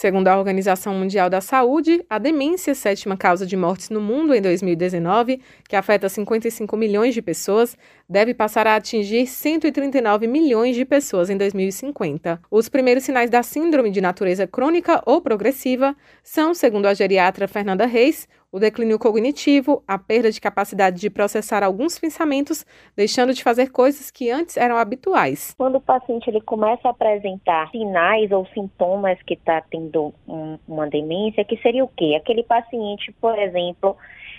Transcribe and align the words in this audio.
Segundo 0.00 0.28
a 0.28 0.38
Organização 0.38 0.94
Mundial 0.94 1.28
da 1.28 1.42
Saúde, 1.42 2.02
a 2.08 2.18
demência, 2.18 2.74
sétima 2.74 3.18
causa 3.18 3.44
de 3.44 3.54
mortes 3.54 3.90
no 3.90 4.00
mundo 4.00 4.34
em 4.34 4.40
2019, 4.40 5.42
que 5.68 5.76
afeta 5.76 6.08
55 6.08 6.74
milhões 6.74 7.12
de 7.12 7.20
pessoas, 7.20 7.76
deve 8.08 8.32
passar 8.32 8.66
a 8.66 8.76
atingir 8.76 9.26
139 9.26 10.26
milhões 10.26 10.74
de 10.74 10.86
pessoas 10.86 11.28
em 11.28 11.36
2050. 11.36 12.40
Os 12.50 12.66
primeiros 12.66 13.04
sinais 13.04 13.28
da 13.28 13.42
síndrome 13.42 13.90
de 13.90 14.00
natureza 14.00 14.46
crônica 14.46 15.02
ou 15.04 15.20
progressiva 15.20 15.94
são, 16.22 16.54
segundo 16.54 16.86
a 16.86 16.94
geriatra 16.94 17.46
Fernanda 17.46 17.84
Reis, 17.84 18.26
o 18.52 18.58
declínio 18.58 18.98
cognitivo, 18.98 19.82
a 19.86 19.96
perda 19.96 20.30
de 20.30 20.40
capacidade 20.40 21.00
de 21.00 21.08
processar 21.08 21.62
alguns 21.62 21.98
pensamentos, 21.98 22.66
deixando 22.96 23.32
de 23.32 23.42
fazer 23.42 23.70
coisas 23.70 24.10
que 24.10 24.30
antes 24.30 24.56
eram 24.56 24.76
habituais. 24.76 25.54
Quando 25.56 25.76
o 25.76 25.80
paciente 25.80 26.28
ele 26.28 26.40
começa 26.40 26.88
a 26.88 26.90
apresentar 26.90 27.70
sinais 27.70 28.30
ou 28.32 28.46
sintomas 28.46 29.20
que 29.22 29.34
está 29.34 29.60
tendo 29.70 30.12
um, 30.26 30.58
uma 30.66 30.88
demência, 30.88 31.44
que 31.44 31.56
seria 31.58 31.84
o 31.84 31.88
quê? 31.88 32.16
Aquele 32.16 32.42
paciente, 32.42 33.12
por 33.20 33.38
exemplo, 33.38 33.96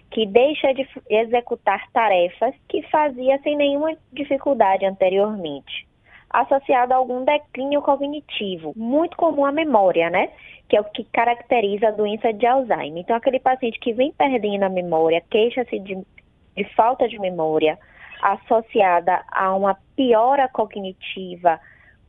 que 0.10 0.26
deixa 0.26 0.74
de 0.74 0.86
executar 1.10 1.90
tarefas 1.94 2.54
que 2.68 2.82
fazia 2.90 3.40
sem 3.44 3.56
nenhuma 3.56 3.96
dificuldade 4.12 4.86
anteriormente 4.86 5.91
associado 6.34 6.94
a 6.94 6.98
algum 6.98 7.24
declínio 7.24 7.82
cognitivo, 7.82 8.74
muito 8.76 9.18
comum 9.18 9.46
à 9.46 9.52
memória, 9.52 10.10
né? 10.10 10.30
Que 10.68 10.78
é 10.78 10.82
o 10.82 10.86
que 10.86 11.04
caracteriza 11.06 11.90
a 11.90 11.92
doença 11.92 12.32
de 12.32 12.46
Alzheimer. 12.46 13.02
Então, 13.02 13.16
aquele 13.16 13.40
paciente 13.40 13.80
que 13.80 13.94
vem 13.94 14.12
perdendo 14.12 14.64
a 14.64 14.70
memória, 14.70 15.22
queixa-se 15.30 15.80
de, 15.80 15.98
de 16.56 16.64
falta 16.76 17.08
de 17.08 17.20
memória, 17.20 17.78
associada 18.22 19.24
a 19.32 19.54
uma 19.56 19.76
piora 19.96 20.48
cognitiva, 20.48 21.60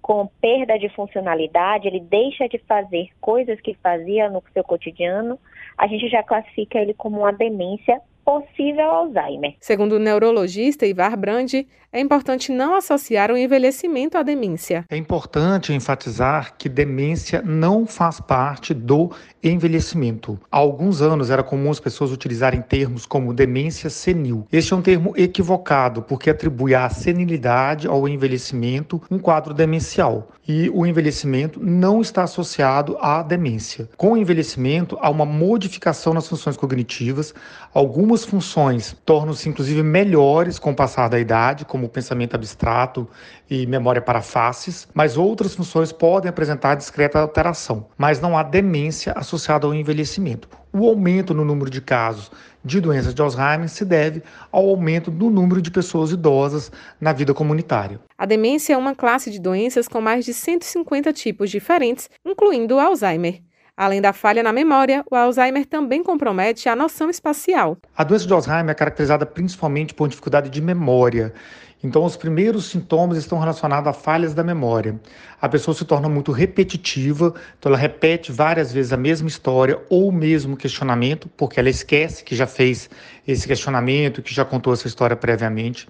com 0.03 0.27
perda 0.41 0.79
de 0.79 0.89
funcionalidade, 0.91 1.87
ele 1.87 2.01
deixa 2.01 2.49
de 2.49 2.59
fazer 2.59 3.09
coisas 3.21 3.61
que 3.61 3.75
fazia 3.75 4.29
no 4.29 4.43
seu 4.53 4.65
cotidiano, 4.65 5.39
a 5.79 5.87
gente 5.87 6.09
já 6.09 6.23
classifica 6.23 6.79
ele 6.79 6.93
como 6.93 7.21
uma 7.21 7.33
demência 7.33 8.01
possível 8.25 8.91
Alzheimer. 8.91 9.55
Segundo 9.61 9.93
o 9.93 9.99
neurologista 9.99 10.87
Ivar 10.87 11.17
Brandi, 11.17 11.67
é 11.95 12.01
importante 12.01 12.51
não 12.51 12.75
associar 12.75 13.31
o 13.31 13.37
envelhecimento 13.37 14.17
à 14.17 14.23
demência. 14.23 14.87
É 14.89 14.97
importante 14.97 15.75
enfatizar 15.75 16.55
que 16.57 16.67
demência 16.67 17.43
não 17.43 17.87
faz 17.87 18.19
parte 18.19 18.73
do 18.73 19.11
envelhecimento. 19.43 20.41
Há 20.51 20.57
alguns 20.57 21.03
anos 21.03 21.29
era 21.29 21.43
comum 21.43 21.71
as 21.71 21.79
pessoas 21.79 22.11
utilizarem 22.11 22.63
termos 22.63 23.05
como 23.05 23.35
demência 23.35 23.91
senil. 23.91 24.47
Este 24.51 24.73
é 24.73 24.77
um 24.77 24.81
termo 24.81 25.13
equivocado 25.19 26.01
porque 26.01 26.31
atribui 26.31 26.75
à 26.75 26.89
senilidade, 26.89 27.87
ao 27.87 28.09
envelhecimento, 28.09 29.03
um 29.11 29.19
quadro 29.19 29.53
demencial. 29.53 30.29
E 30.49 30.71
o 30.71 30.87
envelhecimento 30.87 31.61
não 31.63 32.01
está 32.01 32.23
associado 32.23 32.97
à 33.01 33.23
demência. 33.23 33.89
Com 33.97 34.13
o 34.13 34.17
envelhecimento, 34.17 34.99
há 35.01 35.11
uma 35.11 35.25
modificação 35.27 36.15
nas 36.15 36.27
funções 36.27 36.57
cognitivas, 36.57 37.35
algumas 37.73 38.12
Algumas 38.13 38.29
funções 38.29 38.95
tornam-se 39.07 39.49
inclusive 39.49 39.83
melhores 39.83 40.59
com 40.59 40.73
o 40.73 40.77
passar 40.77 41.09
da 41.09 41.19
idade, 41.19 41.65
como 41.65 41.87
o 41.87 41.89
pensamento 41.89 42.35
abstrato 42.35 43.09
e 43.49 43.67
memória 43.67 44.03
para 44.03 44.21
faces, 44.21 44.87
mas 44.93 45.17
outras 45.17 45.55
funções 45.55 45.93
podem 45.93 46.29
apresentar 46.29 46.75
discreta 46.75 47.19
alteração, 47.19 47.87
mas 47.97 48.21
não 48.21 48.37
há 48.37 48.43
demência 48.43 49.15
associada 49.17 49.67
ao 49.67 49.73
envelhecimento. 49.73 50.47
O 50.75 50.87
aumento 50.87 51.33
no 51.33 51.43
número 51.43 51.71
de 51.71 51.81
casos 51.81 52.31
de 52.63 52.83
doença 52.83 53.15
de 53.15 53.23
Alzheimer 53.23 53.71
se 53.71 53.83
deve 53.83 54.23
ao 54.53 54.69
aumento 54.69 55.11
do 55.11 55.31
número 55.31 55.63
de 55.63 55.71
pessoas 55.71 56.13
idosas 56.13 56.71
na 57.01 57.15
vida 57.15 57.33
comunitária. 57.33 57.99
A 58.19 58.27
demência 58.27 58.75
é 58.75 58.77
uma 58.77 58.95
classe 58.95 59.31
de 59.31 59.41
doenças 59.41 59.89
com 59.89 60.03
mais 60.03 60.27
de 60.27 60.35
150 60.35 61.15
tipos 61.15 61.51
diferentes, 61.51 62.11
incluindo 62.27 62.75
o 62.75 62.79
Alzheimer. 62.79 63.41
Além 63.83 64.01
da 64.01 64.13
falha 64.13 64.45
na 64.45 64.53
memória, 64.53 65.05
o 65.11 65.17
Alzheimer 65.17 65.67
também 65.67 66.05
compromete 66.05 66.69
a 66.69 66.77
noção 66.77 67.11
espacial. 67.11 67.77
A 67.97 68.05
doença 68.05 68.29
de 68.29 68.33
Alzheimer 68.33 68.71
é 68.71 68.75
caracterizada 68.75 69.27
principalmente 69.27 69.93
por 69.93 70.09
dificuldade 70.09 70.49
de 70.51 70.63
memória. 70.63 71.35
Então, 71.83 72.05
os 72.05 72.17
primeiros 72.17 72.67
sintomas 72.67 73.19
estão 73.19 73.41
relacionados 73.41 73.89
a 73.89 73.93
falhas 73.93 74.35
da 74.35 74.45
memória. 74.45 75.01
A 75.41 75.49
pessoa 75.49 75.75
se 75.75 75.85
torna 75.85 76.09
muito 76.09 76.31
repetitiva, 76.31 77.35
então 77.59 77.71
ela 77.71 77.77
repete 77.77 78.31
várias 78.31 78.73
vezes 78.73 78.93
a 78.93 78.97
mesma 78.97 79.27
história 79.27 79.81
ou 79.91 80.11
o 80.11 80.13
mesmo 80.13 80.57
questionamento, 80.57 81.29
porque 81.37 81.59
ela 81.59 81.69
esquece 81.69 82.23
que 82.23 82.37
já 82.37 82.47
fez 82.47 82.89
esse 83.27 83.49
questionamento, 83.49 84.23
que 84.23 84.33
já 84.33 84.45
contou 84.45 84.73
essa 84.73 84.87
história 84.87 85.17
previamente. 85.17 85.89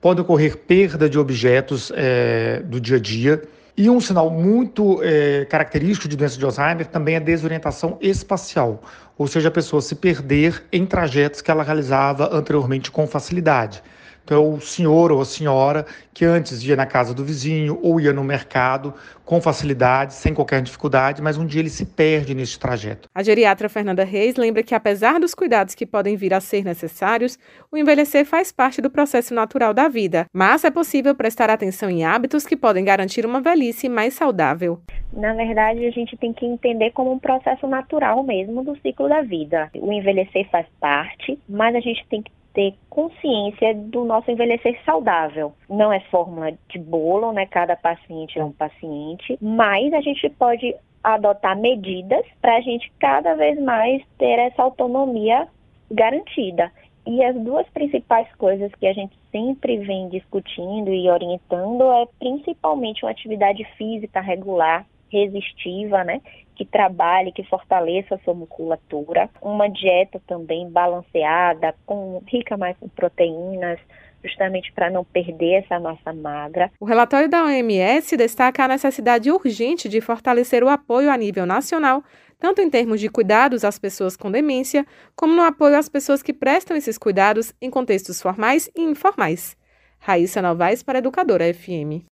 Pode 0.00 0.20
ocorrer 0.20 0.58
perda 0.58 1.10
de 1.10 1.18
objetos 1.18 1.90
é, 1.96 2.62
do 2.64 2.80
dia 2.80 2.98
a 2.98 3.00
dia. 3.00 3.42
E 3.76 3.88
um 3.88 4.00
sinal 4.00 4.28
muito 4.28 5.00
é, 5.02 5.46
característico 5.46 6.06
de 6.06 6.14
doença 6.14 6.36
de 6.36 6.44
Alzheimer 6.44 6.86
também 6.86 7.14
é 7.14 7.16
a 7.16 7.20
desorientação 7.20 7.96
espacial, 8.02 8.82
ou 9.16 9.26
seja, 9.26 9.48
a 9.48 9.50
pessoa 9.50 9.80
se 9.80 9.94
perder 9.94 10.62
em 10.70 10.84
trajetos 10.84 11.40
que 11.40 11.50
ela 11.50 11.62
realizava 11.62 12.28
anteriormente 12.36 12.90
com 12.90 13.06
facilidade. 13.06 13.82
Então, 14.24 14.54
o 14.54 14.60
senhor 14.60 15.10
ou 15.10 15.20
a 15.20 15.24
senhora 15.24 15.84
que 16.14 16.24
antes 16.24 16.62
ia 16.62 16.76
na 16.76 16.86
casa 16.86 17.14
do 17.14 17.24
vizinho 17.24 17.78
ou 17.82 18.00
ia 18.00 18.12
no 18.12 18.22
mercado 18.22 18.94
com 19.24 19.40
facilidade, 19.40 20.14
sem 20.14 20.34
qualquer 20.34 20.60
dificuldade, 20.62 21.22
mas 21.22 21.38
um 21.38 21.46
dia 21.46 21.60
ele 21.60 21.70
se 21.70 21.86
perde 21.86 22.34
nesse 22.34 22.58
trajeto. 22.58 23.08
A 23.14 23.22
geriatra 23.22 23.68
Fernanda 23.68 24.04
Reis 24.04 24.36
lembra 24.36 24.62
que, 24.62 24.74
apesar 24.74 25.18
dos 25.18 25.34
cuidados 25.34 25.74
que 25.74 25.86
podem 25.86 26.16
vir 26.16 26.34
a 26.34 26.40
ser 26.40 26.64
necessários, 26.64 27.38
o 27.70 27.76
envelhecer 27.76 28.26
faz 28.26 28.52
parte 28.52 28.82
do 28.82 28.90
processo 28.90 29.32
natural 29.32 29.72
da 29.72 29.88
vida, 29.88 30.26
mas 30.32 30.64
é 30.64 30.70
possível 30.70 31.14
prestar 31.14 31.48
atenção 31.48 31.88
em 31.88 32.04
hábitos 32.04 32.46
que 32.46 32.56
podem 32.56 32.84
garantir 32.84 33.24
uma 33.24 33.40
velhice 33.40 33.88
mais 33.88 34.14
saudável. 34.14 34.80
Na 35.12 35.34
verdade, 35.34 35.86
a 35.86 35.90
gente 35.90 36.16
tem 36.16 36.32
que 36.32 36.44
entender 36.44 36.90
como 36.92 37.12
um 37.12 37.18
processo 37.18 37.66
natural 37.66 38.22
mesmo 38.22 38.62
do 38.64 38.76
ciclo 38.80 39.08
da 39.08 39.22
vida. 39.22 39.70
O 39.76 39.92
envelhecer 39.92 40.48
faz 40.50 40.66
parte, 40.80 41.38
mas 41.48 41.74
a 41.74 41.80
gente 41.80 42.04
tem 42.08 42.22
que 42.22 42.30
ter 42.54 42.74
consciência 42.90 43.74
do 43.74 44.04
nosso 44.04 44.30
envelhecer 44.30 44.78
saudável. 44.84 45.52
Não 45.68 45.92
é 45.92 46.00
fórmula 46.00 46.52
de 46.68 46.78
bolo, 46.78 47.32
né? 47.32 47.46
Cada 47.46 47.76
paciente 47.76 48.38
é 48.38 48.44
um 48.44 48.52
paciente, 48.52 49.38
mas 49.40 49.92
a 49.92 50.00
gente 50.00 50.28
pode 50.30 50.74
adotar 51.02 51.58
medidas 51.58 52.24
para 52.40 52.56
a 52.56 52.60
gente 52.60 52.92
cada 52.98 53.34
vez 53.34 53.60
mais 53.60 54.02
ter 54.18 54.38
essa 54.38 54.62
autonomia 54.62 55.48
garantida. 55.90 56.70
E 57.04 57.24
as 57.24 57.34
duas 57.34 57.68
principais 57.70 58.32
coisas 58.36 58.72
que 58.76 58.86
a 58.86 58.92
gente 58.92 59.16
sempre 59.32 59.78
vem 59.78 60.08
discutindo 60.08 60.92
e 60.92 61.10
orientando 61.10 61.82
é 61.90 62.06
principalmente 62.18 63.04
uma 63.04 63.10
atividade 63.10 63.64
física 63.76 64.20
regular, 64.20 64.86
resistiva, 65.12 66.02
né? 66.02 66.20
Que 66.56 66.64
trabalhe, 66.64 67.32
que 67.32 67.44
fortaleça 67.44 68.14
a 68.14 68.18
sua 68.20 68.34
musculatura. 68.34 69.28
Uma 69.40 69.68
dieta 69.68 70.20
também 70.26 70.68
balanceada, 70.70 71.74
com 71.84 72.22
rica 72.26 72.56
mais 72.56 72.76
em 72.82 72.88
proteínas, 72.88 73.78
justamente 74.24 74.72
para 74.72 74.90
não 74.90 75.04
perder 75.04 75.64
essa 75.64 75.78
massa 75.78 76.12
magra. 76.12 76.70
O 76.80 76.84
relatório 76.84 77.28
da 77.28 77.44
OMS 77.44 78.16
destaca 78.16 78.64
a 78.64 78.68
necessidade 78.68 79.30
urgente 79.30 79.88
de 79.88 80.00
fortalecer 80.00 80.64
o 80.64 80.68
apoio 80.68 81.10
a 81.10 81.16
nível 81.16 81.44
nacional, 81.44 82.02
tanto 82.38 82.60
em 82.60 82.70
termos 82.70 83.00
de 83.00 83.08
cuidados 83.08 83.64
às 83.64 83.78
pessoas 83.78 84.16
com 84.16 84.30
demência, 84.30 84.86
como 85.14 85.34
no 85.34 85.42
apoio 85.42 85.76
às 85.76 85.88
pessoas 85.88 86.22
que 86.22 86.32
prestam 86.32 86.76
esses 86.76 86.96
cuidados 86.98 87.52
em 87.60 87.70
contextos 87.70 88.20
formais 88.20 88.70
e 88.76 88.82
informais. 88.82 89.56
Raíssa 89.98 90.42
Novaes 90.42 90.82
para 90.82 90.98
Educadora 90.98 91.52
FM. 91.52 92.02